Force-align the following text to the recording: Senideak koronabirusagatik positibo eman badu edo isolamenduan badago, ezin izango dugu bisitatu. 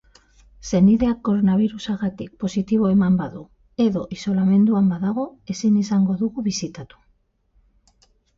Senideak 0.67 1.19
koronabirusagatik 1.27 2.31
positibo 2.43 2.87
eman 2.93 3.19
badu 3.19 3.43
edo 3.85 4.07
isolamenduan 4.17 4.89
badago, 4.95 5.27
ezin 5.57 5.77
izango 5.85 6.17
dugu 6.25 6.47
bisitatu. 6.49 7.01